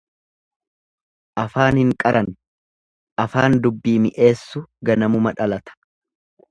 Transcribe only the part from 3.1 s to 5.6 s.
afaan dubbii mi'eessu ganamuma